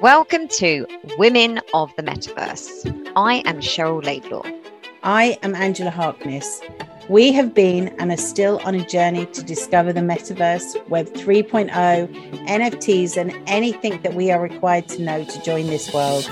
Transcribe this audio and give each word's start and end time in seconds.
Welcome 0.00 0.48
to 0.52 0.86
Women 1.18 1.60
of 1.74 1.94
the 1.94 2.02
Metaverse. 2.02 3.12
I 3.16 3.42
am 3.44 3.60
Cheryl 3.60 4.02
Laidlaw. 4.02 4.44
I 5.02 5.38
am 5.42 5.54
Angela 5.54 5.90
Harkness. 5.90 6.62
We 7.10 7.32
have 7.32 7.52
been 7.52 7.88
and 7.98 8.10
are 8.10 8.16
still 8.16 8.62
on 8.64 8.74
a 8.74 8.86
journey 8.86 9.26
to 9.26 9.42
discover 9.42 9.92
the 9.92 10.00
metaverse, 10.00 10.88
Web 10.88 11.08
3.0, 11.08 11.68
NFTs, 12.46 13.18
and 13.18 13.36
anything 13.46 14.00
that 14.00 14.14
we 14.14 14.30
are 14.30 14.40
required 14.40 14.88
to 14.88 15.02
know 15.02 15.22
to 15.22 15.42
join 15.42 15.66
this 15.66 15.92
world. 15.92 16.24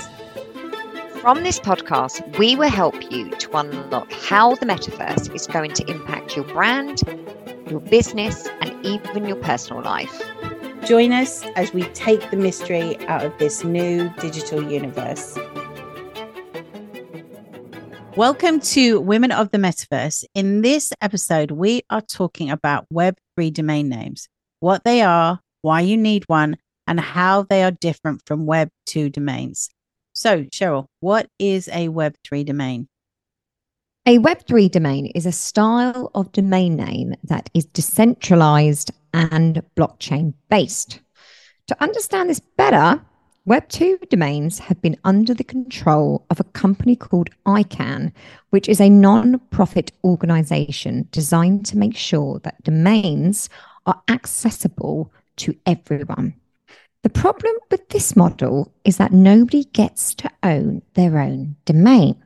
From 1.21 1.43
this 1.43 1.59
podcast, 1.59 2.39
we 2.39 2.55
will 2.55 2.71
help 2.71 3.11
you 3.11 3.29
to 3.29 3.55
unlock 3.55 4.11
how 4.13 4.55
the 4.55 4.65
metaverse 4.65 5.35
is 5.35 5.45
going 5.45 5.73
to 5.73 5.87
impact 5.87 6.35
your 6.35 6.45
brand, 6.45 7.03
your 7.69 7.81
business, 7.81 8.47
and 8.61 8.83
even 8.83 9.27
your 9.27 9.37
personal 9.37 9.83
life. 9.83 10.23
Join 10.85 11.11
us 11.11 11.43
as 11.55 11.73
we 11.73 11.83
take 11.93 12.31
the 12.31 12.37
mystery 12.37 12.97
out 13.07 13.23
of 13.23 13.37
this 13.37 13.63
new 13.63 14.09
digital 14.19 14.63
universe. 14.63 15.37
Welcome 18.15 18.59
to 18.61 18.99
Women 18.99 19.31
of 19.31 19.51
the 19.51 19.57
Metaverse. 19.57 20.23
In 20.33 20.61
this 20.61 20.91
episode, 21.01 21.51
we 21.51 21.83
are 21.89 22.01
talking 22.01 22.49
about 22.49 22.87
Web3 22.91 23.53
domain 23.53 23.89
names, 23.89 24.29
what 24.61 24.83
they 24.83 25.01
are, 25.01 25.41
why 25.61 25.81
you 25.81 25.97
need 25.97 26.23
one, 26.27 26.57
and 26.87 26.99
how 26.99 27.43
they 27.43 27.61
are 27.63 27.71
different 27.71 28.23
from 28.25 28.47
Web2 28.47 29.11
domains. 29.11 29.69
So, 30.13 30.45
Cheryl, 30.45 30.85
what 31.01 31.29
is 31.37 31.67
a 31.67 31.89
Web3 31.89 32.45
domain? 32.45 32.87
A 34.05 34.17
Web3 34.17 34.71
domain 34.71 35.05
is 35.07 35.27
a 35.27 35.31
style 35.31 36.09
of 36.15 36.31
domain 36.31 36.75
name 36.75 37.13
that 37.25 37.49
is 37.53 37.65
decentralized 37.65 38.91
and 39.13 39.61
blockchain 39.75 40.33
based. 40.49 40.99
To 41.67 41.83
understand 41.83 42.29
this 42.29 42.39
better, 42.39 43.01
Web2 43.47 44.09
domains 44.09 44.59
have 44.59 44.81
been 44.81 44.97
under 45.03 45.33
the 45.33 45.43
control 45.43 46.25
of 46.29 46.39
a 46.39 46.43
company 46.43 46.95
called 46.95 47.29
ICANN, 47.45 48.11
which 48.51 48.69
is 48.69 48.79
a 48.79 48.89
non 48.89 49.39
profit 49.49 49.91
organization 50.03 51.07
designed 51.11 51.65
to 51.65 51.77
make 51.77 51.95
sure 51.95 52.39
that 52.39 52.63
domains 52.63 53.49
are 53.85 54.01
accessible 54.07 55.11
to 55.37 55.55
everyone. 55.65 56.35
The 57.01 57.09
problem 57.09 57.53
with 57.71 57.87
this 57.89 58.15
model 58.15 58.73
is 58.83 58.97
that 58.97 59.13
nobody 59.13 59.63
gets 59.63 60.13
to 60.15 60.29
own 60.43 60.81
their 60.95 61.17
own 61.17 61.55
domain. 61.65 62.21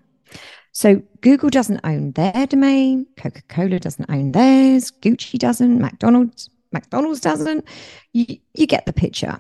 So 0.72 1.04
Google 1.22 1.52
doesn't 1.52 1.82
own 1.84 2.14
their 2.14 2.48
domain, 2.48 3.06
Coca 3.16 3.44
Cola 3.48 3.80
doesn't 3.80 4.10
own 4.10 4.32
theirs, 4.32 4.92
Gucci 4.92 5.38
doesn't, 5.38 5.80
McDonald's 5.80 6.50
McDonald's 6.74 7.20
doesn't. 7.20 7.66
You, 8.14 8.38
you 8.54 8.68
get 8.68 8.86
the 8.86 8.94
picture. 8.94 9.40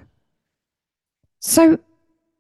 So 1.40 1.80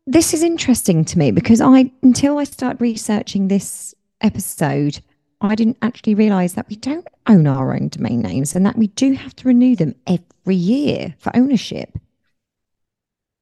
this 0.05 0.33
is 0.33 0.43
interesting 0.43 1.05
to 1.05 1.19
me 1.19 1.31
because 1.31 1.61
I, 1.61 1.91
until 2.01 2.37
I 2.37 2.45
start 2.45 2.79
researching 2.79 3.47
this 3.47 3.93
episode, 4.21 4.99
I 5.41 5.55
didn't 5.55 5.77
actually 5.81 6.15
realize 6.15 6.53
that 6.53 6.69
we 6.69 6.77
don't 6.77 7.07
own 7.27 7.47
our 7.47 7.73
own 7.73 7.89
domain 7.89 8.21
names 8.21 8.55
and 8.55 8.65
that 8.65 8.77
we 8.77 8.87
do 8.87 9.13
have 9.13 9.35
to 9.37 9.47
renew 9.47 9.75
them 9.75 9.95
every 10.07 10.55
year 10.55 11.15
for 11.17 11.35
ownership. 11.35 11.97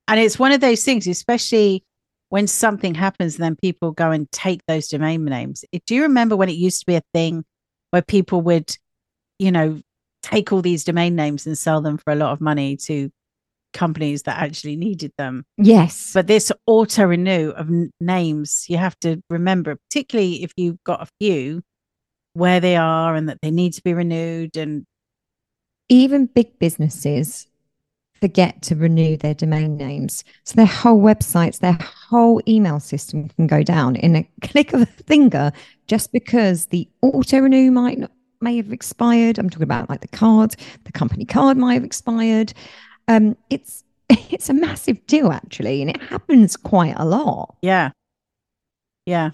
And 0.08 0.20
it's 0.20 0.40
one 0.40 0.52
of 0.52 0.62
those 0.62 0.84
things, 0.84 1.08
especially 1.08 1.84
when 2.30 2.48
something 2.48 2.96
happens, 2.96 3.38
then 3.38 3.56
people 3.56 3.92
go 3.92 4.12
and 4.12 4.32
take 4.32 4.66
those 4.66 4.88
domain 4.88 5.26
names. 5.26 5.64
Do 5.86 5.96
you 5.96 6.04
remember 6.04 6.36
when 6.36 6.50
it 6.50 6.56
used 6.56 6.80
to 6.80 6.86
be 6.86 6.96
a 6.96 7.04
thing 7.14 7.44
where 7.92 8.02
people 8.02 8.42
would, 8.42 8.76
you 9.38 9.52
know, 9.52 9.82
take 10.32 10.52
all 10.52 10.62
these 10.62 10.84
domain 10.84 11.16
names 11.16 11.46
and 11.46 11.58
sell 11.58 11.82
them 11.82 11.98
for 11.98 12.12
a 12.12 12.16
lot 12.16 12.32
of 12.32 12.42
money 12.42 12.78
to 12.78 13.12
companies 13.74 14.24
that 14.24 14.38
actually 14.38 14.76
needed 14.76 15.12
them. 15.18 15.46
Yes. 15.58 16.12
But 16.14 16.28
this 16.28 16.52
auto 16.66 17.06
renew 17.06 17.50
of 17.52 17.70
n- 17.70 17.92
names, 18.00 18.66
you 18.68 18.78
have 18.78 19.00
to 19.00 19.22
remember, 19.30 19.76
particularly 19.90 20.44
if 20.44 20.52
you've 20.58 20.84
got 20.84 21.02
a 21.02 21.08
few, 21.19 21.62
where 22.34 22.59
they 22.59 22.75
are 22.75 23.16
and 23.16 23.30
that 23.30 23.40
they 23.42 23.52
need 23.52 23.74
to 23.74 23.84
be 23.84 23.94
renewed. 23.94 24.56
And 24.58 24.86
even 25.90 26.28
big 26.28 26.59
businesses 26.59 27.48
forget 28.22 28.62
to 28.62 28.75
renew 28.75 29.18
their 29.18 29.34
domain 29.34 29.78
names. 29.78 30.24
So 30.44 30.56
their 30.56 30.66
whole 30.66 31.02
websites, 31.02 31.59
their 31.59 31.78
whole 32.09 32.42
email 32.48 32.80
system 32.80 33.30
can 33.30 33.48
go 33.48 33.63
down 33.63 33.96
in 33.96 34.16
a 34.16 34.30
click 34.42 34.74
of 34.74 34.81
a 34.81 34.86
finger 34.86 35.52
just 35.88 36.12
because 36.12 36.68
the 36.68 36.88
auto 37.02 37.40
renew 37.40 37.72
might 37.72 37.98
not 37.98 38.12
may 38.41 38.57
have 38.57 38.72
expired. 38.72 39.38
I'm 39.38 39.50
talking 39.50 39.63
about 39.63 39.90
like 39.90 40.02
the 40.02 40.07
card, 40.07 40.56
the 40.84 40.91
company 40.91 41.25
card 41.25 41.57
might 41.57 41.75
have 41.75 41.84
expired. 41.84 42.53
Um, 43.07 43.38
it's 43.50 43.84
it's 44.09 44.50
a 44.50 44.53
massive 44.53 45.06
deal 45.07 45.31
actually, 45.31 45.81
and 45.81 45.90
it 45.90 46.02
happens 46.02 46.57
quite 46.57 46.96
a 46.97 47.06
lot. 47.06 47.56
Yeah, 47.62 47.91
yeah, 49.06 49.31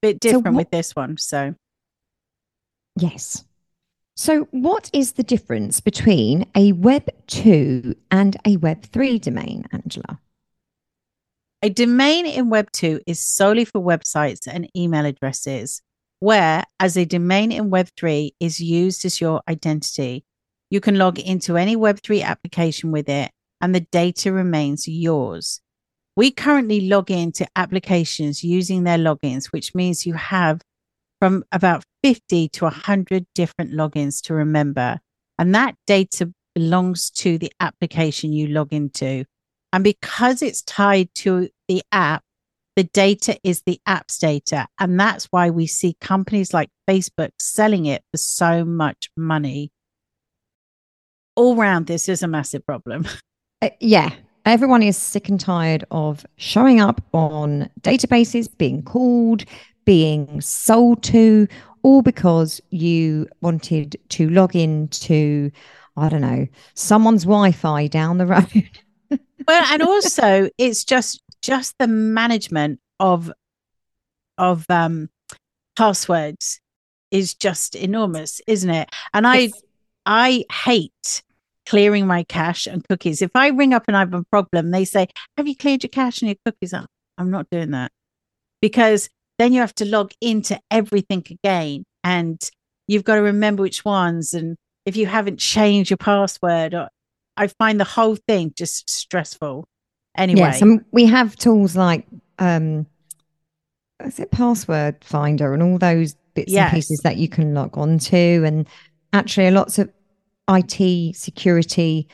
bit 0.00 0.20
different 0.20 0.46
so 0.46 0.50
what, 0.52 0.58
with 0.58 0.70
this 0.70 0.94
one. 0.94 1.16
So 1.16 1.54
yes. 2.96 3.44
So, 4.14 4.42
what 4.50 4.90
is 4.92 5.12
the 5.12 5.22
difference 5.22 5.80
between 5.80 6.44
a 6.54 6.72
Web 6.72 7.08
2 7.28 7.94
and 8.10 8.36
a 8.44 8.58
Web 8.58 8.82
3 8.82 9.18
domain, 9.18 9.64
Angela? 9.72 10.20
A 11.62 11.70
domain 11.70 12.26
in 12.26 12.50
Web 12.50 12.70
2 12.72 13.00
is 13.06 13.26
solely 13.26 13.64
for 13.64 13.80
websites 13.80 14.46
and 14.46 14.68
email 14.76 15.06
addresses 15.06 15.80
where 16.22 16.62
as 16.78 16.96
a 16.96 17.04
domain 17.04 17.50
in 17.50 17.68
Web3 17.68 18.30
is 18.38 18.60
used 18.60 19.04
as 19.04 19.20
your 19.20 19.42
identity. 19.48 20.24
You 20.70 20.80
can 20.80 20.96
log 20.96 21.18
into 21.18 21.56
any 21.56 21.74
Web3 21.74 22.22
application 22.22 22.92
with 22.92 23.08
it 23.08 23.32
and 23.60 23.74
the 23.74 23.80
data 23.90 24.32
remains 24.32 24.86
yours. 24.86 25.60
We 26.14 26.30
currently 26.30 26.82
log 26.82 27.10
into 27.10 27.44
applications 27.56 28.44
using 28.44 28.84
their 28.84 28.98
logins, 28.98 29.46
which 29.46 29.74
means 29.74 30.06
you 30.06 30.14
have 30.14 30.60
from 31.18 31.42
about 31.50 31.82
50 32.04 32.50
to 32.50 32.64
100 32.66 33.26
different 33.34 33.72
logins 33.72 34.22
to 34.26 34.34
remember. 34.34 35.00
And 35.40 35.52
that 35.56 35.74
data 35.88 36.32
belongs 36.54 37.10
to 37.10 37.36
the 37.36 37.50
application 37.58 38.32
you 38.32 38.46
log 38.46 38.72
into. 38.72 39.24
And 39.72 39.82
because 39.82 40.40
it's 40.40 40.62
tied 40.62 41.12
to 41.16 41.48
the 41.66 41.82
app, 41.90 42.22
the 42.76 42.84
data 42.84 43.38
is 43.44 43.62
the 43.62 43.80
app's 43.86 44.18
data. 44.18 44.66
And 44.78 44.98
that's 44.98 45.26
why 45.26 45.50
we 45.50 45.66
see 45.66 45.96
companies 46.00 46.54
like 46.54 46.70
Facebook 46.88 47.30
selling 47.38 47.86
it 47.86 48.02
for 48.10 48.18
so 48.18 48.64
much 48.64 49.10
money. 49.16 49.70
All 51.36 51.56
round, 51.56 51.86
this 51.86 52.08
is 52.08 52.22
a 52.22 52.28
massive 52.28 52.64
problem. 52.66 53.06
Uh, 53.60 53.70
yeah. 53.78 54.10
Everyone 54.44 54.82
is 54.82 54.96
sick 54.96 55.28
and 55.28 55.38
tired 55.38 55.84
of 55.92 56.26
showing 56.36 56.80
up 56.80 57.00
on 57.12 57.70
databases, 57.82 58.48
being 58.58 58.82
called, 58.82 59.44
being 59.84 60.40
sold 60.40 61.04
to, 61.04 61.46
all 61.84 62.02
because 62.02 62.60
you 62.70 63.28
wanted 63.40 63.96
to 64.08 64.28
log 64.30 64.56
in 64.56 64.88
to, 64.88 65.52
I 65.96 66.08
don't 66.08 66.22
know, 66.22 66.48
someone's 66.74 67.22
Wi 67.22 67.52
Fi 67.52 67.86
down 67.86 68.18
the 68.18 68.26
road. 68.26 68.80
well, 69.46 69.64
and 69.72 69.80
also 69.80 70.50
it's 70.58 70.84
just 70.84 71.21
just 71.42 71.74
the 71.78 71.88
management 71.88 72.80
of 73.00 73.32
of 74.38 74.64
um 74.68 75.08
passwords 75.76 76.60
is 77.10 77.34
just 77.34 77.74
enormous 77.74 78.40
isn't 78.46 78.70
it? 78.70 78.88
And 79.12 79.26
i 79.26 79.50
i 80.06 80.44
hate 80.50 81.22
clearing 81.66 82.06
my 82.06 82.24
cache 82.24 82.66
and 82.66 82.86
cookies. 82.88 83.22
If 83.22 83.30
i 83.34 83.48
ring 83.48 83.74
up 83.74 83.84
and 83.88 83.96
i 83.96 84.00
have 84.00 84.14
a 84.14 84.24
problem 84.24 84.70
they 84.70 84.84
say 84.84 85.08
have 85.36 85.46
you 85.46 85.56
cleared 85.56 85.82
your 85.82 85.90
cache 85.90 86.22
and 86.22 86.28
your 86.28 86.36
cookies 86.44 86.72
i'm 86.72 87.30
not 87.30 87.48
doing 87.50 87.72
that. 87.72 87.92
Because 88.60 89.08
then 89.38 89.52
you 89.52 89.60
have 89.60 89.74
to 89.74 89.84
log 89.84 90.12
into 90.20 90.58
everything 90.70 91.24
again 91.28 91.84
and 92.04 92.40
you've 92.86 93.04
got 93.04 93.16
to 93.16 93.22
remember 93.22 93.62
which 93.62 93.84
ones 93.84 94.34
and 94.34 94.56
if 94.86 94.96
you 94.96 95.06
haven't 95.06 95.38
changed 95.38 95.90
your 95.90 95.96
password 95.96 96.74
i 97.36 97.46
find 97.46 97.80
the 97.80 97.84
whole 97.84 98.16
thing 98.28 98.52
just 98.56 98.88
stressful 98.88 99.66
Anyway, 100.16 100.40
yes, 100.40 100.60
and 100.60 100.84
we 100.92 101.06
have 101.06 101.36
tools 101.36 101.76
like 101.76 102.06
um, 102.38 102.86
is 104.04 104.18
it 104.18 104.30
password 104.30 104.96
finder 105.02 105.54
and 105.54 105.62
all 105.62 105.78
those 105.78 106.14
bits 106.34 106.52
yes. 106.52 106.64
and 106.64 106.74
pieces 106.74 107.00
that 107.00 107.16
you 107.16 107.28
can 107.28 107.54
log 107.54 107.76
on 107.78 107.98
to, 107.98 108.44
and 108.44 108.68
actually, 109.12 109.50
lots 109.50 109.78
of 109.78 109.90
IT 110.48 111.16
security 111.16 112.08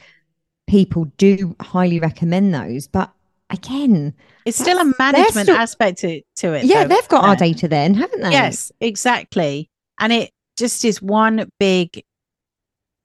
people 0.69 1.06
do 1.17 1.56
highly 1.61 1.99
recommend 1.99 2.55
those, 2.55 2.87
but 2.87 3.11
again, 3.50 4.15
it's 4.45 4.59
still 4.59 4.79
a 4.79 4.93
management 4.99 5.47
still, 5.47 5.56
aspect 5.56 5.99
to, 5.99 6.23
to 6.37 6.53
it. 6.53 6.65
Yeah, 6.65 6.85
though, 6.85 6.95
they've 6.95 7.09
got 7.09 7.25
our 7.25 7.37
data 7.37 7.67
then, 7.67 7.95
haven't 7.95 8.21
they? 8.21 8.31
Yes, 8.31 8.71
exactly. 8.81 9.71
And 9.99 10.12
it 10.12 10.31
just 10.56 10.85
is 10.85 11.03
one 11.03 11.50
big 11.59 12.05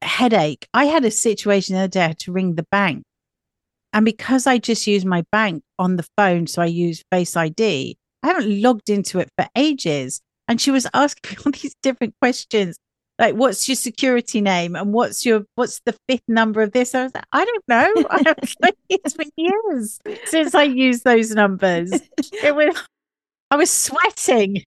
headache. 0.01 0.67
I 0.73 0.85
had 0.85 1.05
a 1.05 1.11
situation 1.11 1.75
the 1.75 1.81
other 1.81 1.87
day, 1.87 2.03
I 2.03 2.07
had 2.07 2.19
to 2.19 2.31
ring 2.31 2.55
the 2.55 2.63
bank 2.63 3.05
and 3.93 4.05
because 4.05 4.47
I 4.47 4.57
just 4.57 4.87
use 4.87 5.05
my 5.05 5.23
bank 5.31 5.63
on 5.79 5.95
the 5.95 6.05
phone, 6.17 6.47
so 6.47 6.61
I 6.61 6.65
use 6.65 7.03
Face 7.11 7.37
ID, 7.37 7.97
I 8.23 8.27
haven't 8.27 8.61
logged 8.61 8.89
into 8.89 9.19
it 9.19 9.29
for 9.37 9.47
ages. 9.55 10.21
And 10.47 10.59
she 10.59 10.71
was 10.71 10.87
asking 10.93 11.37
me 11.37 11.43
all 11.45 11.51
these 11.51 11.75
different 11.81 12.15
questions. 12.21 12.77
like 13.19 13.35
what's 13.35 13.67
your 13.69 13.75
security 13.75 14.41
name 14.41 14.75
and 14.75 14.91
what's 14.91 15.25
your 15.25 15.43
what's 15.55 15.79
the 15.85 15.95
fifth 16.09 16.27
number 16.27 16.63
of 16.63 16.71
this 16.71 16.95
i 16.95 17.03
was 17.03 17.13
like 17.13 17.23
i 17.31 17.45
don't 17.45 17.63
know 17.67 17.93
i 18.09 18.17
haven't 18.25 18.55
it's 18.89 19.13
been 19.13 19.29
years 19.37 19.99
since 20.25 20.55
i 20.55 20.63
used 20.63 21.03
those 21.03 21.29
numbers 21.29 21.91
it 22.43 22.55
was 22.55 22.75
i 23.51 23.55
was 23.55 23.69
sweating 23.69 24.63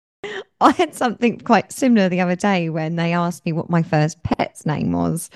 I 0.60 0.70
had 0.72 0.94
something 0.94 1.38
quite 1.40 1.72
similar 1.72 2.08
the 2.08 2.20
other 2.20 2.36
day 2.36 2.70
when 2.70 2.96
they 2.96 3.12
asked 3.12 3.44
me 3.44 3.52
what 3.52 3.68
my 3.68 3.82
first 3.82 4.22
pet's 4.22 4.64
name 4.64 4.92
was. 4.92 5.28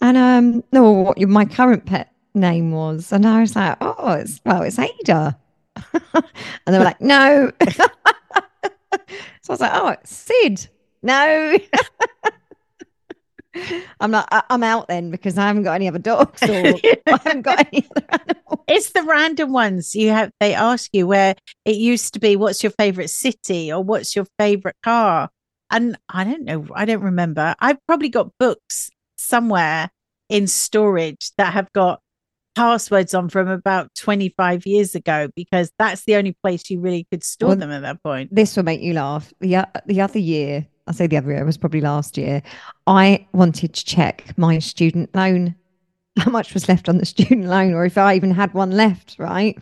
And 0.00 0.16
um 0.16 0.64
no 0.72 0.90
what 0.90 1.20
my 1.20 1.44
current 1.44 1.84
pet 1.86 2.13
name 2.34 2.72
was. 2.72 3.12
And 3.12 3.26
I 3.26 3.40
was 3.40 3.56
like, 3.56 3.76
oh, 3.80 4.12
it's 4.12 4.40
well, 4.44 4.62
it's 4.62 4.78
Ada. 4.78 5.38
and 6.14 6.24
they 6.66 6.78
were 6.78 6.84
like, 6.84 7.00
no. 7.00 7.50
so 7.70 7.86
I 8.92 8.98
was 9.48 9.60
like, 9.60 9.72
oh, 9.74 9.88
it's 9.88 10.14
Sid. 10.14 10.68
No. 11.02 11.58
I'm 14.00 14.10
not. 14.10 14.28
I'm 14.50 14.64
out 14.64 14.88
then 14.88 15.10
because 15.10 15.38
I 15.38 15.46
haven't 15.46 15.62
got 15.62 15.74
any 15.74 15.86
other 15.86 15.98
dogs 15.98 16.42
or 16.42 16.52
I 16.52 17.00
haven't 17.06 17.42
got 17.42 17.66
any 17.72 17.86
other 17.94 18.06
animals. 18.10 18.64
It's 18.66 18.90
the 18.90 19.02
random 19.02 19.52
ones 19.52 19.94
you 19.94 20.10
have. 20.10 20.30
They 20.40 20.54
ask 20.54 20.90
you 20.92 21.06
where 21.06 21.36
it 21.64 21.76
used 21.76 22.14
to 22.14 22.20
be. 22.20 22.34
What's 22.34 22.62
your 22.62 22.72
favorite 22.72 23.10
city 23.10 23.72
or 23.72 23.82
what's 23.82 24.16
your 24.16 24.26
favorite 24.38 24.76
car? 24.82 25.30
And 25.70 25.96
I 26.08 26.24
don't 26.24 26.44
know. 26.44 26.66
I 26.74 26.84
don't 26.84 27.02
remember. 27.02 27.54
I've 27.60 27.78
probably 27.86 28.08
got 28.08 28.32
books 28.38 28.90
somewhere 29.16 29.90
in 30.28 30.46
storage 30.46 31.30
that 31.36 31.52
have 31.52 31.72
got 31.72 32.00
passwords 32.54 33.14
on 33.14 33.28
from 33.28 33.48
about 33.48 33.94
25 33.94 34.66
years 34.66 34.94
ago 34.94 35.28
because 35.34 35.70
that's 35.78 36.04
the 36.04 36.16
only 36.16 36.32
place 36.42 36.70
you 36.70 36.80
really 36.80 37.06
could 37.10 37.24
store 37.24 37.50
well, 37.50 37.56
them 37.56 37.70
at 37.70 37.82
that 37.82 38.02
point. 38.02 38.34
This 38.34 38.56
will 38.56 38.64
make 38.64 38.80
you 38.80 38.94
laugh. 38.94 39.32
The, 39.40 39.66
the 39.86 40.00
other 40.00 40.18
year, 40.18 40.66
I 40.86 40.92
say 40.92 41.06
the 41.06 41.16
other 41.16 41.30
year, 41.30 41.42
it 41.42 41.46
was 41.46 41.56
probably 41.56 41.80
last 41.80 42.16
year, 42.16 42.42
I 42.86 43.26
wanted 43.32 43.74
to 43.74 43.84
check 43.84 44.36
my 44.36 44.58
student 44.58 45.14
loan, 45.14 45.54
how 46.18 46.30
much 46.30 46.54
was 46.54 46.68
left 46.68 46.88
on 46.88 46.98
the 46.98 47.06
student 47.06 47.46
loan, 47.46 47.74
or 47.74 47.84
if 47.84 47.98
I 47.98 48.14
even 48.14 48.30
had 48.30 48.54
one 48.54 48.70
left, 48.70 49.16
right? 49.18 49.58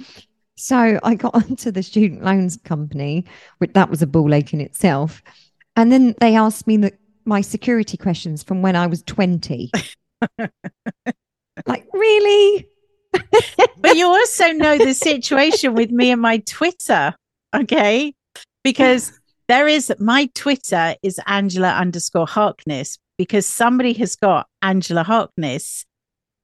So 0.56 1.00
I 1.02 1.14
got 1.14 1.34
onto 1.50 1.70
the 1.70 1.82
student 1.82 2.24
loans 2.24 2.56
company, 2.58 3.24
which 3.58 3.72
that 3.72 3.90
was 3.90 4.02
a 4.02 4.06
ball 4.06 4.34
ache 4.34 4.52
in 4.52 4.60
itself. 4.60 5.22
And 5.76 5.90
then 5.90 6.14
they 6.20 6.36
asked 6.36 6.66
me 6.66 6.76
the, 6.76 6.92
my 7.24 7.40
security 7.40 7.96
questions 7.96 8.42
from 8.42 8.62
when 8.62 8.76
I 8.76 8.86
was 8.86 9.02
20. 9.04 9.70
like, 11.66 11.86
really? 11.92 12.68
But 13.79 13.97
you 13.97 14.06
also 14.06 14.49
know 14.53 14.79
the 14.79 14.94
situation 14.94 15.75
with 15.75 15.91
me 15.91 16.11
and 16.11 16.20
my 16.20 16.38
Twitter, 16.38 17.14
okay? 17.55 18.14
Because 18.64 19.19
there 19.49 19.67
is 19.67 19.93
my 19.99 20.31
Twitter 20.35 20.94
is 21.03 21.20
Angela 21.26 21.70
underscore 21.73 22.26
Harkness 22.26 22.99
because 23.19 23.47
somebody 23.47 23.93
has 23.94 24.17
got 24.17 24.47
Angela 24.62 25.03
Harkness, 25.03 25.85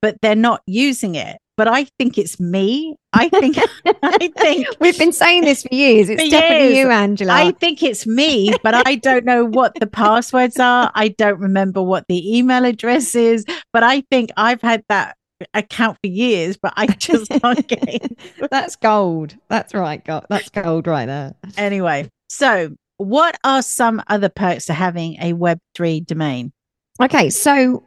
but 0.02 0.16
they're 0.20 0.36
not 0.36 0.62
using 0.66 1.14
it. 1.14 1.38
But 1.56 1.66
I 1.66 1.88
think 1.98 2.18
it's 2.18 2.38
me. 2.38 2.94
I 3.12 3.28
think 3.28 3.56
I 4.02 4.28
think 4.36 4.68
we've 4.78 4.96
been 4.96 5.12
saying 5.12 5.42
this 5.42 5.62
for 5.62 5.74
years. 5.74 6.08
It's 6.08 6.22
for 6.22 6.30
definitely 6.30 6.74
years. 6.74 6.78
you, 6.78 6.90
Angela. 6.90 7.32
I 7.32 7.50
think 7.50 7.82
it's 7.82 8.06
me, 8.06 8.54
but 8.62 8.86
I 8.86 8.94
don't 8.94 9.24
know 9.24 9.44
what 9.44 9.74
the 9.80 9.88
passwords 9.88 10.60
are. 10.60 10.92
I 10.94 11.08
don't 11.08 11.40
remember 11.40 11.82
what 11.82 12.04
the 12.08 12.38
email 12.38 12.64
address 12.64 13.16
is. 13.16 13.44
But 13.72 13.82
I 13.82 14.02
think 14.02 14.30
I've 14.36 14.62
had 14.62 14.84
that 14.88 15.16
account 15.54 15.98
for 16.02 16.08
years, 16.08 16.56
but 16.56 16.72
I 16.76 16.86
just 16.86 17.30
can't 17.30 17.66
get 17.66 17.88
it. 17.88 18.18
That's 18.50 18.76
gold. 18.76 19.36
That's 19.48 19.74
right. 19.74 20.04
God. 20.04 20.26
That's 20.28 20.48
gold 20.48 20.86
right 20.86 21.06
there. 21.06 21.34
Anyway, 21.56 22.10
so 22.28 22.74
what 22.96 23.38
are 23.44 23.62
some 23.62 24.02
other 24.08 24.28
perks 24.28 24.66
to 24.66 24.74
having 24.74 25.14
a 25.20 25.32
Web3 25.32 26.04
domain? 26.04 26.52
Okay, 27.00 27.30
so 27.30 27.84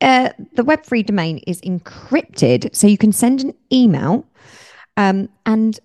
uh, 0.00 0.30
the 0.54 0.64
Web3 0.64 1.06
domain 1.06 1.38
is 1.46 1.60
encrypted, 1.60 2.74
so 2.74 2.86
you 2.86 2.98
can 2.98 3.12
send 3.12 3.42
an 3.42 3.54
email 3.72 4.26
um, 4.96 5.28
and 5.46 5.78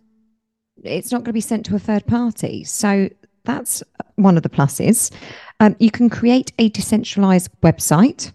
it's 0.83 1.11
not 1.11 1.19
going 1.19 1.25
to 1.25 1.33
be 1.33 1.41
sent 1.41 1.65
to 1.67 1.75
a 1.75 1.79
third 1.79 2.05
party. 2.07 2.63
So 2.63 3.09
that's 3.45 3.83
one 4.15 4.37
of 4.37 4.43
the 4.43 4.49
pluses. 4.49 5.11
Um, 5.59 5.75
you 5.79 5.91
can 5.91 6.09
create 6.09 6.51
a 6.57 6.69
decentralized 6.69 7.49
website 7.61 8.31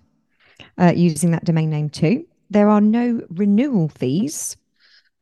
uh, 0.79 0.93
using 0.95 1.33
that 1.33 1.45
domain 1.45 1.69
name 1.69 1.91
too. 1.91 2.25
There 2.50 2.69
are 2.69 2.81
no 2.81 3.23
renewal 3.29 3.89
fees. 3.89 4.56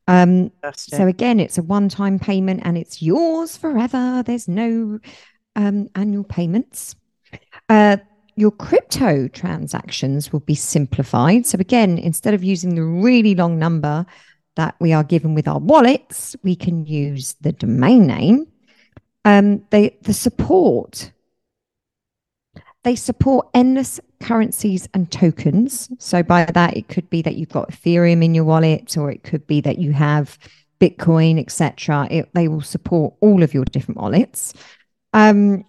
Um, 0.09 0.53
so 0.75 1.09
again, 1.09 1.41
it's 1.41 1.59
a 1.59 1.63
one-time 1.63 2.19
payment 2.19 2.61
and 2.65 2.79
it's 2.79 3.03
yours 3.03 3.57
forever. 3.57 4.23
There's 4.25 4.47
no 4.47 5.01
um, 5.57 5.89
annual 5.95 6.25
payments. 6.25 6.95
Uh, 7.69 7.97
your 8.37 8.53
crypto 8.53 9.29
transactions 9.29 10.33
will 10.33 10.41
be 10.41 10.55
simplified. 10.55 11.47
So 11.47 11.59
again, 11.59 11.99
instead 11.99 12.35
of 12.35 12.45
using 12.45 12.75
the 12.75 12.85
really 12.85 13.35
long 13.35 13.59
number 13.59 14.07
that 14.55 14.77
we 14.79 14.93
are 14.93 15.05
given 15.05 15.35
with 15.35 15.49
our 15.49 15.59
wallets, 15.59 16.37
we 16.43 16.55
can 16.55 16.87
use 16.87 17.35
the 17.41 17.53
domain 17.53 18.07
name. 18.07 18.47
Um, 19.25 19.65
they 19.71 19.97
the 20.03 20.15
support 20.15 21.11
they 22.87 22.95
support 22.95 23.49
endless 23.53 23.99
currencies 24.21 24.89
and 24.95 25.11
tokens. 25.11 25.91
So 25.99 26.23
by 26.23 26.45
that, 26.45 26.77
it 26.77 26.87
could 26.87 27.11
be 27.11 27.21
that 27.23 27.35
you've 27.35 27.49
got 27.49 27.69
Ethereum 27.69 28.25
in 28.25 28.33
your 28.33 28.45
wallet, 28.45 28.97
or 28.97 29.11
it 29.11 29.25
could 29.25 29.45
be 29.49 29.61
that 29.63 29.79
you 29.79 29.93
have 29.93 30.39
Bitcoin, 30.81 31.41
etc. 31.41 32.09
They 32.33 32.47
will 32.47 32.61
support 32.61 33.15
all 33.21 33.43
of 33.43 33.53
your 33.53 33.65
different 33.65 34.01
wallets. 34.01 34.55
Um, 35.13 35.65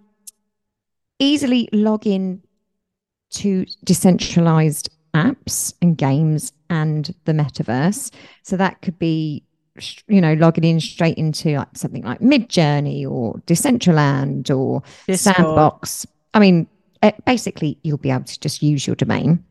easily 1.17 1.69
log 1.73 2.05
in 2.05 2.43
to 3.31 3.65
decentralized 3.83 4.91
apps 5.15 5.73
and 5.81 5.97
games 5.97 6.53
and 6.69 7.15
the 7.25 7.31
metaverse. 7.31 8.11
So 8.43 8.57
that 8.57 8.83
could 8.83 8.99
be, 8.99 9.43
you 10.07 10.21
know, 10.21 10.33
logging 10.33 10.65
in 10.65 10.79
straight 10.79 11.17
into 11.17 11.57
like 11.57 11.69
something 11.73 12.03
like 12.03 12.19
Midjourney 12.19 13.09
or 13.09 13.39
Decentraland 13.47 14.55
or 14.55 14.83
Discord. 15.07 15.35
Sandbox. 15.35 16.05
I 16.35 16.39
mean, 16.39 16.67
uh, 17.01 17.11
basically 17.25 17.77
you'll 17.83 17.97
be 17.97 18.11
able 18.11 18.25
to 18.25 18.39
just 18.39 18.61
use 18.61 18.85
your 18.85 18.95
domain. 18.95 19.43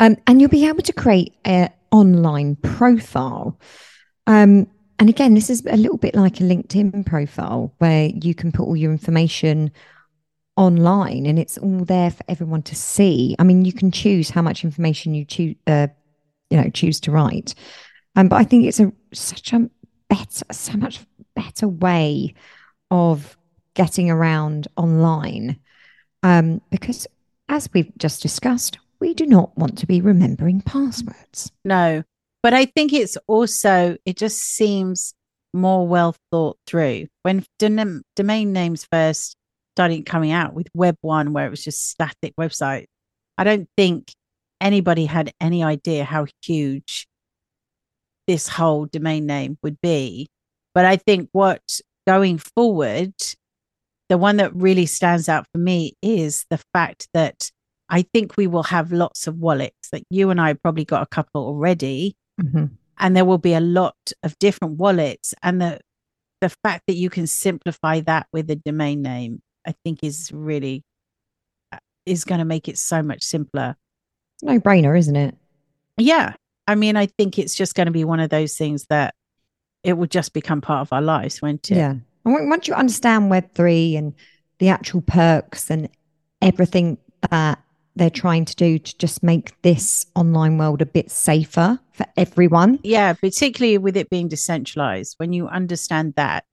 Um, 0.00 0.16
and 0.26 0.40
you'll 0.40 0.50
be 0.50 0.66
able 0.66 0.82
to 0.82 0.92
create 0.92 1.34
an 1.44 1.70
online 1.90 2.56
profile. 2.56 3.58
Um, 4.26 4.68
and 4.98 5.08
again 5.10 5.34
this 5.34 5.50
is 5.50 5.64
a 5.66 5.76
little 5.76 5.98
bit 5.98 6.14
like 6.14 6.40
a 6.40 6.44
linkedin 6.44 7.04
profile 7.04 7.74
where 7.78 8.10
you 8.14 8.34
can 8.34 8.52
put 8.52 8.64
all 8.64 8.76
your 8.76 8.92
information 8.92 9.70
online 10.56 11.26
and 11.26 11.38
it's 11.38 11.58
all 11.58 11.84
there 11.84 12.10
for 12.10 12.24
everyone 12.28 12.62
to 12.62 12.74
see. 12.74 13.36
I 13.38 13.44
mean 13.44 13.64
you 13.64 13.72
can 13.72 13.90
choose 13.90 14.30
how 14.30 14.42
much 14.42 14.64
information 14.64 15.14
you 15.14 15.24
choose 15.24 15.56
uh, 15.66 15.88
you 16.50 16.56
know 16.56 16.70
choose 16.70 17.00
to 17.00 17.10
write. 17.10 17.54
Um, 18.14 18.28
but 18.28 18.36
i 18.36 18.44
think 18.44 18.64
it's 18.64 18.80
a 18.80 18.90
such 19.12 19.52
a 19.52 19.68
better 20.08 20.44
so 20.50 20.72
much 20.78 21.00
better 21.34 21.68
way 21.68 22.34
of 22.90 23.36
getting 23.74 24.10
around 24.10 24.68
online 24.76 25.58
um, 26.26 26.60
because, 26.70 27.06
as 27.48 27.68
we've 27.72 27.96
just 27.98 28.20
discussed, 28.20 28.78
we 28.98 29.14
do 29.14 29.26
not 29.26 29.56
want 29.56 29.78
to 29.78 29.86
be 29.86 30.00
remembering 30.00 30.60
passwords. 30.60 31.52
No, 31.64 32.02
but 32.42 32.52
I 32.52 32.64
think 32.64 32.92
it's 32.92 33.16
also, 33.28 33.96
it 34.04 34.16
just 34.16 34.38
seems 34.38 35.14
more 35.54 35.86
well 35.86 36.16
thought 36.32 36.58
through. 36.66 37.06
When 37.22 37.44
domain 37.60 38.52
names 38.52 38.88
first 38.90 39.36
started 39.76 40.04
coming 40.04 40.32
out 40.32 40.52
with 40.52 40.66
Web 40.74 40.96
1, 41.00 41.32
where 41.32 41.46
it 41.46 41.50
was 41.50 41.62
just 41.62 41.88
static 41.90 42.34
website, 42.34 42.86
I 43.38 43.44
don't 43.44 43.68
think 43.76 44.12
anybody 44.60 45.06
had 45.06 45.32
any 45.40 45.62
idea 45.62 46.02
how 46.02 46.26
huge 46.42 47.06
this 48.26 48.48
whole 48.48 48.86
domain 48.86 49.26
name 49.26 49.58
would 49.62 49.80
be. 49.80 50.28
But 50.74 50.86
I 50.86 50.96
think 50.96 51.28
what 51.30 51.62
going 52.04 52.38
forward, 52.38 53.14
the 54.08 54.18
one 54.18 54.36
that 54.36 54.54
really 54.54 54.86
stands 54.86 55.28
out 55.28 55.46
for 55.52 55.58
me 55.58 55.94
is 56.02 56.46
the 56.50 56.60
fact 56.72 57.08
that 57.14 57.50
I 57.88 58.02
think 58.02 58.36
we 58.36 58.46
will 58.46 58.64
have 58.64 58.92
lots 58.92 59.26
of 59.26 59.36
wallets. 59.36 59.90
That 59.90 60.02
you 60.10 60.30
and 60.30 60.40
I 60.40 60.54
probably 60.54 60.84
got 60.84 61.02
a 61.02 61.06
couple 61.06 61.44
already, 61.44 62.16
mm-hmm. 62.40 62.66
and 62.98 63.16
there 63.16 63.24
will 63.24 63.38
be 63.38 63.54
a 63.54 63.60
lot 63.60 63.96
of 64.22 64.38
different 64.38 64.74
wallets. 64.78 65.34
And 65.42 65.60
the 65.60 65.80
the 66.40 66.50
fact 66.62 66.84
that 66.86 66.96
you 66.96 67.10
can 67.10 67.26
simplify 67.26 68.00
that 68.00 68.26
with 68.32 68.50
a 68.50 68.56
domain 68.56 69.02
name, 69.02 69.42
I 69.66 69.74
think, 69.84 70.02
is 70.02 70.30
really 70.32 70.84
uh, 71.72 71.78
is 72.04 72.24
going 72.24 72.40
to 72.40 72.44
make 72.44 72.68
it 72.68 72.78
so 72.78 73.02
much 73.02 73.22
simpler. 73.22 73.76
No 74.42 74.60
brainer, 74.60 74.98
isn't 74.98 75.16
it? 75.16 75.34
Yeah, 75.96 76.34
I 76.66 76.74
mean, 76.74 76.96
I 76.96 77.06
think 77.06 77.38
it's 77.38 77.54
just 77.54 77.74
going 77.74 77.86
to 77.86 77.92
be 77.92 78.04
one 78.04 78.20
of 78.20 78.30
those 78.30 78.56
things 78.56 78.86
that 78.90 79.14
it 79.82 79.94
will 79.94 80.06
just 80.06 80.32
become 80.32 80.60
part 80.60 80.80
of 80.80 80.92
our 80.92 81.02
lives, 81.02 81.40
won't 81.40 81.70
it? 81.70 81.76
Yeah. 81.76 81.94
And 82.26 82.50
once 82.50 82.66
you 82.66 82.74
understand 82.74 83.30
Web3 83.30 83.96
and 83.96 84.14
the 84.58 84.68
actual 84.68 85.00
perks 85.00 85.70
and 85.70 85.88
everything 86.42 86.98
that 87.30 87.60
they're 87.94 88.10
trying 88.10 88.44
to 88.44 88.54
do 88.54 88.78
to 88.78 88.98
just 88.98 89.22
make 89.22 89.60
this 89.62 90.06
online 90.14 90.58
world 90.58 90.82
a 90.82 90.86
bit 90.86 91.10
safer 91.10 91.78
for 91.92 92.06
everyone. 92.16 92.78
Yeah, 92.82 93.14
particularly 93.14 93.78
with 93.78 93.96
it 93.96 94.10
being 94.10 94.28
decentralized. 94.28 95.14
When 95.18 95.32
you 95.32 95.48
understand 95.48 96.14
that, 96.16 96.44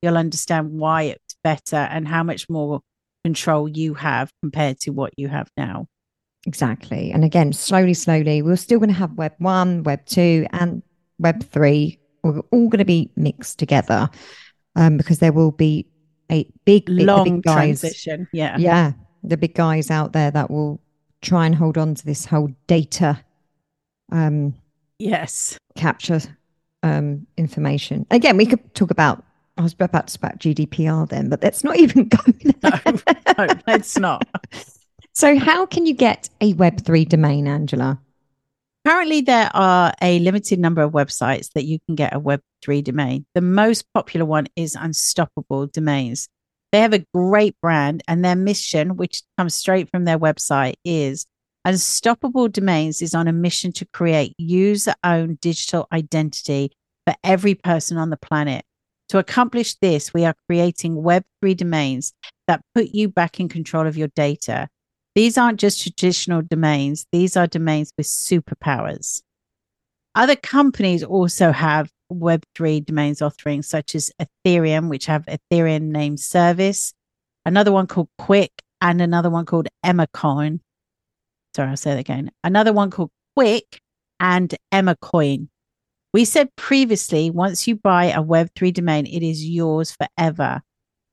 you'll 0.00 0.16
understand 0.16 0.78
why 0.78 1.02
it's 1.02 1.36
better 1.42 1.76
and 1.76 2.06
how 2.06 2.22
much 2.22 2.48
more 2.48 2.80
control 3.24 3.68
you 3.68 3.94
have 3.94 4.30
compared 4.42 4.78
to 4.80 4.90
what 4.90 5.12
you 5.16 5.28
have 5.28 5.48
now. 5.56 5.86
Exactly. 6.46 7.10
And 7.10 7.24
again, 7.24 7.52
slowly, 7.52 7.94
slowly, 7.94 8.42
we're 8.42 8.56
still 8.56 8.78
going 8.78 8.90
to 8.90 8.94
have 8.94 9.14
Web 9.14 9.34
1, 9.38 9.82
Web 9.82 10.06
2, 10.06 10.46
and 10.52 10.82
Web 11.18 11.42
3. 11.42 11.98
We're 12.22 12.38
all 12.38 12.68
going 12.68 12.78
to 12.78 12.84
be 12.84 13.10
mixed 13.16 13.58
together 13.58 14.08
um, 14.76 14.96
because 14.96 15.18
there 15.18 15.32
will 15.32 15.50
be 15.50 15.86
a 16.30 16.48
big, 16.64 16.88
long 16.88 17.24
big 17.24 17.42
guys, 17.42 17.80
transition. 17.80 18.28
Yeah. 18.32 18.56
Yeah. 18.58 18.92
The 19.24 19.36
big 19.36 19.54
guys 19.54 19.90
out 19.90 20.12
there 20.12 20.30
that 20.30 20.50
will 20.50 20.80
try 21.22 21.46
and 21.46 21.54
hold 21.54 21.76
on 21.76 21.94
to 21.96 22.04
this 22.04 22.26
whole 22.26 22.50
data 22.68 23.18
um, 24.12 24.54
Yes. 24.98 25.58
capture 25.74 26.20
um, 26.82 27.26
information. 27.36 28.06
Again, 28.10 28.36
we 28.36 28.46
could 28.46 28.74
talk 28.74 28.90
about, 28.90 29.24
I 29.58 29.62
was 29.62 29.72
about 29.72 30.06
to 30.08 30.18
about 30.18 30.38
GDPR 30.38 31.08
then, 31.08 31.28
but 31.28 31.42
let's 31.42 31.64
not 31.64 31.76
even 31.80 32.08
go 32.08 32.18
there. 32.60 32.82
No, 33.38 33.46
it's 33.66 33.98
not. 33.98 34.26
So, 35.12 35.38
how 35.38 35.64
can 35.64 35.86
you 35.86 35.94
get 35.94 36.28
a 36.42 36.52
Web3 36.52 37.08
domain, 37.08 37.48
Angela? 37.48 37.98
Currently, 38.86 39.22
there 39.22 39.50
are 39.52 39.92
a 40.00 40.20
limited 40.20 40.60
number 40.60 40.80
of 40.80 40.92
websites 40.92 41.50
that 41.54 41.64
you 41.64 41.80
can 41.86 41.96
get 41.96 42.14
a 42.14 42.20
Web3 42.20 42.84
domain. 42.84 43.26
The 43.34 43.40
most 43.40 43.84
popular 43.92 44.24
one 44.24 44.46
is 44.54 44.76
Unstoppable 44.76 45.66
Domains. 45.66 46.28
They 46.70 46.82
have 46.82 46.92
a 46.92 47.04
great 47.12 47.56
brand, 47.60 48.04
and 48.06 48.24
their 48.24 48.36
mission, 48.36 48.94
which 48.94 49.24
comes 49.36 49.54
straight 49.54 49.90
from 49.90 50.04
their 50.04 50.20
website, 50.20 50.74
is 50.84 51.26
Unstoppable 51.64 52.46
Domains 52.46 53.02
is 53.02 53.12
on 53.12 53.26
a 53.26 53.32
mission 53.32 53.72
to 53.72 53.86
create 53.86 54.34
user 54.38 54.94
owned 55.02 55.40
digital 55.40 55.88
identity 55.92 56.70
for 57.08 57.16
every 57.24 57.56
person 57.56 57.96
on 57.96 58.10
the 58.10 58.16
planet. 58.16 58.64
To 59.08 59.18
accomplish 59.18 59.74
this, 59.82 60.14
we 60.14 60.24
are 60.24 60.36
creating 60.48 61.02
Web3 61.02 61.56
domains 61.56 62.12
that 62.46 62.62
put 62.72 62.90
you 62.94 63.08
back 63.08 63.40
in 63.40 63.48
control 63.48 63.88
of 63.88 63.96
your 63.96 64.10
data. 64.14 64.68
These 65.16 65.38
aren't 65.38 65.58
just 65.58 65.82
traditional 65.82 66.42
domains, 66.42 67.06
these 67.10 67.38
are 67.38 67.46
domains 67.46 67.90
with 67.96 68.06
superpowers. 68.06 69.22
Other 70.14 70.36
companies 70.36 71.02
also 71.02 71.52
have 71.52 71.90
Web3 72.12 72.84
domains 72.84 73.22
offerings, 73.22 73.66
such 73.66 73.94
as 73.94 74.12
Ethereum, 74.20 74.90
which 74.90 75.06
have 75.06 75.24
Ethereum 75.24 75.84
name 75.84 76.18
service, 76.18 76.92
another 77.46 77.72
one 77.72 77.86
called 77.86 78.10
Quick, 78.18 78.52
and 78.82 79.00
another 79.00 79.30
one 79.30 79.46
called 79.46 79.68
Emercoin. 79.84 80.60
Sorry, 81.54 81.70
I'll 81.70 81.78
say 81.78 81.92
that 81.92 81.98
again. 81.98 82.30
Another 82.44 82.74
one 82.74 82.90
called 82.90 83.10
Quick 83.34 83.80
and 84.20 84.54
Emercoin. 84.70 85.48
We 86.12 86.26
said 86.26 86.54
previously, 86.56 87.30
once 87.30 87.66
you 87.66 87.76
buy 87.76 88.06
a 88.06 88.22
Web3 88.22 88.74
domain, 88.74 89.06
it 89.06 89.22
is 89.22 89.46
yours 89.46 89.96
forever. 89.96 90.60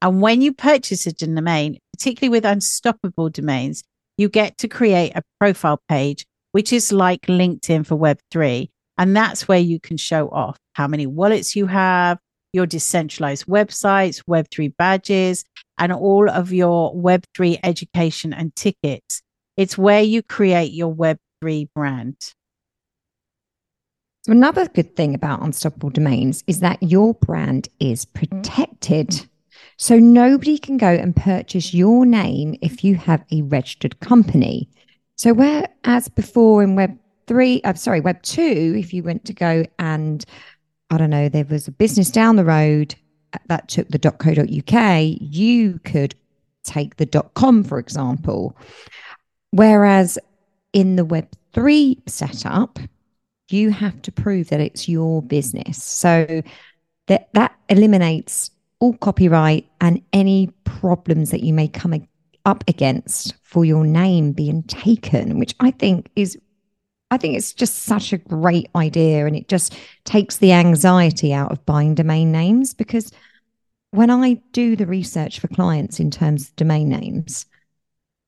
And 0.01 0.21
when 0.21 0.41
you 0.41 0.51
purchase 0.51 1.07
a 1.07 1.13
domain, 1.13 1.79
particularly 1.93 2.31
with 2.31 2.43
unstoppable 2.43 3.29
domains, 3.29 3.85
you 4.17 4.29
get 4.29 4.57
to 4.59 4.67
create 4.67 5.13
a 5.15 5.23
profile 5.39 5.79
page, 5.89 6.25
which 6.51 6.71
is 6.71 6.91
like 6.91 7.21
LinkedIn 7.23 7.85
for 7.85 7.97
Web3. 7.97 8.69
And 8.97 9.15
that's 9.15 9.47
where 9.47 9.59
you 9.59 9.79
can 9.79 9.97
show 9.97 10.29
off 10.29 10.57
how 10.73 10.87
many 10.87 11.07
wallets 11.07 11.55
you 11.55 11.65
have, 11.67 12.19
your 12.53 12.67
decentralized 12.67 13.47
websites, 13.47 14.23
Web3 14.29 14.75
badges, 14.77 15.43
and 15.77 15.91
all 15.91 16.29
of 16.29 16.53
your 16.53 16.93
Web3 16.93 17.59
education 17.63 18.33
and 18.33 18.55
tickets. 18.55 19.21
It's 19.57 19.77
where 19.77 20.01
you 20.01 20.21
create 20.21 20.71
your 20.71 20.93
Web3 20.93 21.67
brand. 21.73 22.15
So, 24.25 24.31
another 24.31 24.67
good 24.67 24.95
thing 24.95 25.15
about 25.15 25.41
Unstoppable 25.41 25.89
Domains 25.89 26.43
is 26.47 26.61
that 26.61 26.81
your 26.81 27.13
brand 27.15 27.67
is 27.79 28.05
protected. 28.05 29.09
Mm-hmm. 29.09 29.32
So, 29.77 29.97
nobody 29.97 30.57
can 30.57 30.77
go 30.77 30.89
and 30.89 31.15
purchase 31.15 31.73
your 31.73 32.05
name 32.05 32.55
if 32.61 32.83
you 32.83 32.95
have 32.95 33.23
a 33.31 33.41
registered 33.43 33.99
company. 33.99 34.69
So, 35.15 35.33
whereas 35.33 36.07
before 36.09 36.63
in 36.63 36.75
Web 36.75 36.97
3, 37.27 37.61
I'm 37.63 37.75
sorry, 37.75 38.01
Web 38.01 38.21
2, 38.23 38.75
if 38.77 38.93
you 38.93 39.03
went 39.03 39.25
to 39.25 39.33
go 39.33 39.65
and 39.79 40.25
I 40.89 40.97
don't 40.97 41.09
know, 41.09 41.29
there 41.29 41.45
was 41.45 41.67
a 41.67 41.71
business 41.71 42.11
down 42.11 42.35
the 42.35 42.45
road 42.45 42.95
that 43.47 43.67
took 43.67 43.87
the 43.89 43.97
.co.uk, 43.97 45.17
you 45.19 45.79
could 45.85 46.13
take 46.63 46.97
the 46.97 47.05
.com, 47.33 47.63
for 47.63 47.79
example. 47.79 48.55
Whereas 49.51 50.19
in 50.71 50.95
the 50.95 51.05
Web3 51.05 52.07
setup, 52.07 52.79
you 53.49 53.71
have 53.71 54.01
to 54.03 54.11
prove 54.11 54.49
that 54.49 54.59
it's 54.59 54.87
your 54.87 55.21
business. 55.21 55.83
So 55.83 56.43
that 57.07 57.29
that 57.33 57.55
eliminates 57.69 58.51
all 58.83 58.93
copyright 58.97 59.65
and 59.79 60.01
any 60.11 60.51
problems 60.65 61.31
that 61.31 61.41
you 61.41 61.53
may 61.53 61.69
come 61.69 62.05
up 62.43 62.65
against 62.67 63.33
for 63.41 63.63
your 63.63 63.85
name 63.85 64.33
being 64.33 64.61
taken, 64.63 65.39
which 65.39 65.55
I 65.61 65.71
think 65.71 66.09
is 66.17 66.37
I 67.09 67.17
think 67.17 67.37
it's 67.37 67.53
just 67.53 67.83
such 67.83 68.11
a 68.11 68.17
great 68.17 68.69
idea 68.75 69.25
and 69.25 69.37
it 69.37 69.47
just 69.47 69.77
takes 70.03 70.37
the 70.37 70.51
anxiety 70.51 71.31
out 71.31 71.51
of 71.51 71.65
buying 71.65 71.95
domain 71.95 72.31
names 72.31 72.73
because 72.73 73.09
when 73.91 74.09
I 74.09 74.41
do 74.51 74.75
the 74.75 74.87
research 74.87 75.39
for 75.39 75.47
clients 75.47 76.01
in 76.01 76.11
terms 76.11 76.49
of 76.49 76.55
domain 76.57 76.89
names, 76.89 77.45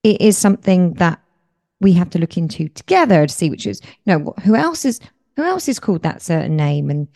it 0.04 0.22
is 0.22 0.38
something 0.38 0.94
that 0.94 1.20
we 1.82 1.92
have 1.94 2.12
to 2.12 2.20
look 2.20 2.38
into 2.38 2.70
together 2.70 3.28
to 3.28 3.34
see 3.34 3.50
which 3.50 3.68
is 3.68 3.82
you 4.06 4.18
know 4.18 4.34
who 4.46 4.56
else 4.56 4.86
is 4.86 5.02
who 5.36 5.44
else 5.44 5.68
is 5.68 5.80
called 5.80 6.04
that 6.04 6.22
certain 6.22 6.56
name? 6.56 6.90
And 6.90 7.08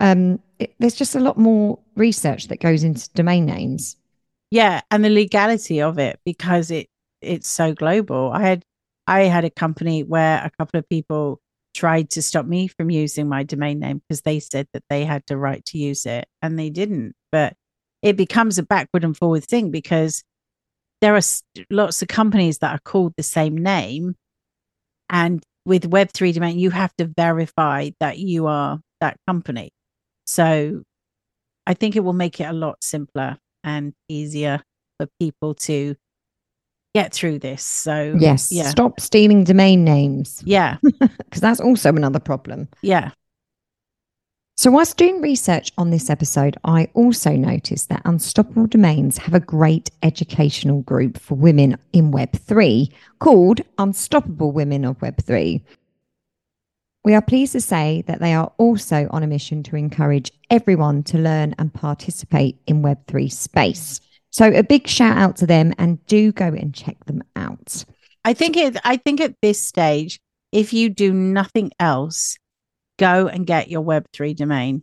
um, 0.00 0.40
it, 0.58 0.74
there's 0.80 0.96
just 0.96 1.14
a 1.14 1.20
lot 1.20 1.38
more 1.38 1.78
research 1.98 2.48
that 2.48 2.60
goes 2.60 2.84
into 2.84 3.10
domain 3.14 3.46
names 3.46 3.96
Yeah, 4.50 4.82
and 4.90 5.04
the 5.04 5.10
legality 5.10 5.82
of 5.82 5.98
it 5.98 6.20
because 6.24 6.70
it 6.70 6.88
it's 7.20 7.48
so 7.48 7.74
global. 7.74 8.32
I 8.32 8.42
had 8.42 8.64
I 9.06 9.22
had 9.22 9.44
a 9.44 9.50
company 9.50 10.04
where 10.04 10.38
a 10.44 10.50
couple 10.58 10.78
of 10.78 10.88
people 10.88 11.40
tried 11.74 12.10
to 12.10 12.22
stop 12.22 12.46
me 12.46 12.68
from 12.68 12.90
using 12.90 13.28
my 13.28 13.42
domain 13.42 13.80
name 13.80 14.02
because 14.08 14.22
they 14.22 14.40
said 14.40 14.66
that 14.72 14.84
they 14.90 15.04
had 15.04 15.22
the 15.26 15.36
right 15.36 15.64
to 15.66 15.78
use 15.78 16.06
it 16.06 16.26
and 16.42 16.58
they 16.58 16.70
didn't. 16.70 17.14
But 17.32 17.54
it 18.02 18.16
becomes 18.16 18.58
a 18.58 18.62
backward 18.62 19.04
and 19.04 19.16
forward 19.16 19.44
thing 19.44 19.70
because 19.70 20.22
there 21.00 21.16
are 21.16 21.22
lots 21.70 22.02
of 22.02 22.08
companies 22.08 22.58
that 22.58 22.74
are 22.74 22.80
called 22.84 23.14
the 23.16 23.22
same 23.22 23.56
name 23.56 24.16
and 25.10 25.42
with 25.64 25.90
web3 25.90 26.32
domain 26.32 26.58
you 26.58 26.70
have 26.70 26.94
to 26.96 27.06
verify 27.06 27.90
that 28.00 28.18
you 28.18 28.46
are 28.46 28.80
that 29.00 29.16
company 29.26 29.70
so 30.26 30.82
i 31.68 31.74
think 31.74 31.94
it 31.94 32.00
will 32.00 32.12
make 32.12 32.40
it 32.40 32.44
a 32.44 32.52
lot 32.52 32.82
simpler 32.82 33.38
and 33.62 33.92
easier 34.08 34.60
for 34.98 35.06
people 35.20 35.54
to 35.54 35.94
get 36.94 37.12
through 37.12 37.38
this 37.38 37.62
so 37.62 38.16
yes 38.18 38.50
yeah. 38.50 38.64
stop 38.64 38.98
stealing 38.98 39.44
domain 39.44 39.84
names. 39.84 40.42
Yeah. 40.44 40.78
Because 41.28 41.42
that's 41.42 41.60
also 41.60 41.90
another 41.90 42.18
problem. 42.18 42.68
Yeah. 42.82 43.10
So, 44.56 44.72
whilst 44.72 44.96
doing 44.96 45.20
research 45.20 45.70
on 45.78 45.90
this 45.90 46.10
episode, 46.10 46.56
I 46.64 46.88
also 46.94 47.36
noticed 47.36 47.90
that 47.90 48.02
Unstoppable 48.04 48.66
Domains 48.66 49.18
have 49.18 49.34
a 49.34 49.40
great 49.40 49.90
educational 50.02 50.80
group 50.80 51.18
for 51.18 51.36
women 51.36 51.76
in 51.92 52.10
Web3 52.10 52.90
called 53.20 53.60
Unstoppable 53.78 54.50
Women 54.50 54.84
of 54.84 54.98
Web3. 54.98 55.60
We 57.08 57.14
are 57.14 57.22
pleased 57.22 57.52
to 57.52 57.62
say 57.62 58.04
that 58.06 58.20
they 58.20 58.34
are 58.34 58.52
also 58.58 59.08
on 59.12 59.22
a 59.22 59.26
mission 59.26 59.62
to 59.62 59.76
encourage 59.76 60.30
everyone 60.50 61.02
to 61.04 61.16
learn 61.16 61.54
and 61.58 61.72
participate 61.72 62.58
in 62.66 62.82
Web3 62.82 63.32
space. 63.32 64.02
So, 64.28 64.52
a 64.52 64.62
big 64.62 64.86
shout 64.86 65.16
out 65.16 65.34
to 65.36 65.46
them 65.46 65.72
and 65.78 66.04
do 66.04 66.32
go 66.32 66.48
and 66.48 66.74
check 66.74 67.02
them 67.06 67.22
out. 67.34 67.82
I 68.26 68.34
think 68.34 68.58
it. 68.58 68.76
I 68.84 68.98
think 68.98 69.22
at 69.22 69.34
this 69.40 69.58
stage, 69.58 70.20
if 70.52 70.74
you 70.74 70.90
do 70.90 71.14
nothing 71.14 71.72
else, 71.80 72.36
go 72.98 73.26
and 73.26 73.46
get 73.46 73.70
your 73.70 73.80
Web 73.80 74.04
three 74.12 74.34
domain 74.34 74.82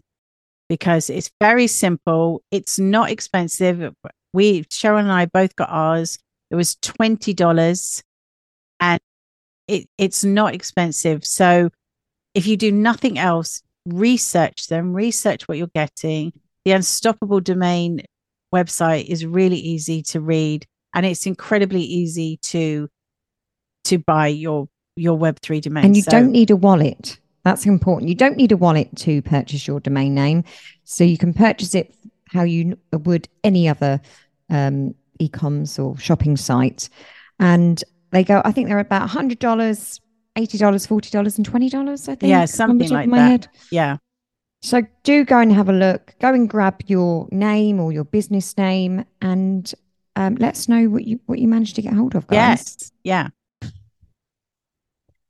because 0.68 1.12
it's 1.12 1.30
very 1.40 1.68
simple. 1.68 2.42
It's 2.50 2.80
not 2.80 3.12
expensive. 3.12 3.94
We 4.34 4.66
Sharon 4.72 5.06
and 5.06 5.14
I 5.14 5.28
both 5.28 5.56
got 5.56 5.70
ours. 5.70 6.18
It 6.50 6.56
was 6.56 6.74
twenty 6.78 7.36
dollars, 7.36 8.02
and 8.80 9.00
it 9.68 9.88
it's 10.00 10.24
not 10.24 10.56
expensive. 10.56 11.24
So 11.24 11.70
if 12.36 12.46
you 12.46 12.58
do 12.58 12.72
nothing 12.72 13.18
else, 13.18 13.64
research 13.88 14.68
them. 14.68 14.94
Research 14.94 15.48
what 15.48 15.58
you're 15.58 15.68
getting. 15.74 16.34
The 16.66 16.72
Unstoppable 16.74 17.40
Domain 17.40 18.02
website 18.54 19.06
is 19.06 19.26
really 19.26 19.58
easy 19.58 20.04
to 20.04 20.20
read, 20.22 20.66
and 20.94 21.06
it's 21.06 21.26
incredibly 21.26 21.82
easy 21.82 22.38
to 22.44 22.90
to 23.86 23.98
buy 23.98 24.28
your 24.28 24.68
your 24.96 25.18
Web3 25.18 25.62
domain. 25.62 25.86
And 25.86 25.96
you 25.96 26.04
So- 26.04 26.12
don't 26.12 26.32
need 26.32 26.52
a 26.52 26.56
wallet. 26.56 27.18
That's 27.44 27.66
important. 27.66 28.10
You 28.10 28.16
don't 28.16 28.38
need 28.38 28.52
a 28.52 28.58
wallet 28.58 28.96
to 28.98 29.22
purchase 29.22 29.68
your 29.68 29.80
domain 29.80 30.16
name. 30.16 30.44
So 30.84 31.04
you 31.04 31.18
can 31.18 31.34
purchase 31.34 31.76
it 31.76 31.94
how 32.30 32.44
you 32.44 32.78
would 32.92 33.28
any 33.44 33.70
other 33.70 34.02
um, 34.50 34.96
e-coms 35.20 35.78
or 35.78 35.96
shopping 35.98 36.38
site. 36.38 36.90
And 37.40 37.84
they 38.12 38.24
go, 38.24 38.42
I 38.44 38.52
think 38.52 38.68
they're 38.68 38.80
about 38.80 39.08
$100, 39.10 40.00
$80, 40.36 40.60
$40, 40.60 41.38
and 41.38 41.50
$20, 41.50 42.10
I 42.10 42.16
think. 42.16 42.30
Yeah, 42.30 42.46
something 42.46 42.90
like 42.90 43.08
my 43.08 43.18
that. 43.18 43.30
head. 43.30 43.48
yeah. 43.72 43.98
So 44.62 44.82
do 45.04 45.24
go 45.26 45.40
and 45.40 45.52
have 45.54 45.70
a 45.70 45.74
look. 45.74 46.16
Go 46.20 46.34
and 46.34 46.50
grab 46.50 46.82
your 46.88 47.28
name 47.32 47.80
or 47.80 47.92
your 47.92 48.04
business 48.04 48.58
name 48.58 49.06
and 49.22 49.72
um, 50.16 50.36
let 50.36 50.56
us 50.56 50.68
know 50.68 50.90
what 50.90 51.06
you 51.06 51.20
what 51.28 51.38
you 51.38 51.48
managed 51.48 51.76
to 51.76 51.84
get 51.84 51.94
hold 51.94 52.16
of, 52.16 52.26
guys. 52.26 52.34
Yes. 52.34 52.92
Yeah. 53.04 53.28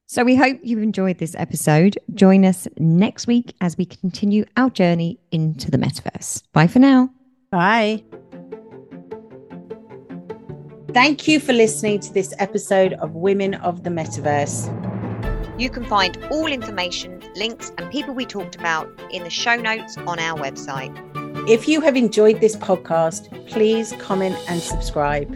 So 0.07 0.23
we 0.23 0.37
hope 0.37 0.59
you 0.63 0.79
enjoyed 0.79 1.17
this 1.17 1.35
episode. 1.37 1.97
Join 2.13 2.45
us 2.45 2.65
next 2.77 3.27
week 3.27 3.53
as 3.59 3.77
we 3.77 3.85
continue 3.85 4.45
our 4.55 4.69
journey 4.69 5.19
into 5.31 5.69
the 5.69 5.77
metaverse. 5.77 6.43
Bye 6.53 6.67
for 6.67 6.79
now. 6.79 7.09
Bye. 7.51 8.03
Thank 10.93 11.27
you 11.27 11.41
for 11.41 11.51
listening 11.51 11.99
to 11.99 12.13
this 12.13 12.33
episode 12.39 12.93
of 12.93 13.15
Women 13.15 13.55
of 13.55 13.83
the 13.83 13.89
Metaverse. 13.89 14.84
You 15.57 15.69
can 15.69 15.85
find 15.85 16.17
all 16.31 16.47
information, 16.47 17.23
links, 17.35 17.71
and 17.77 17.89
people 17.89 18.13
we 18.13 18.25
talked 18.25 18.55
about 18.55 18.89
in 19.11 19.23
the 19.23 19.29
show 19.29 19.55
notes 19.55 19.97
on 19.97 20.19
our 20.19 20.37
website. 20.37 20.93
If 21.49 21.67
you 21.67 21.79
have 21.81 21.95
enjoyed 21.95 22.41
this 22.41 22.57
podcast, 22.57 23.47
please 23.47 23.93
comment 23.99 24.37
and 24.49 24.61
subscribe. 24.61 25.29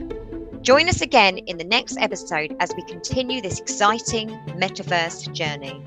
Join 0.62 0.90
us 0.90 1.02
again 1.02 1.38
in 1.38 1.58
the 1.58 1.64
next 1.64 1.98
episode 2.00 2.54
as 2.60 2.74
we 2.76 2.84
continue 2.84 3.42
this 3.42 3.62
exciting 3.62 4.30
metaverse 4.58 5.32
journey. 5.32 5.82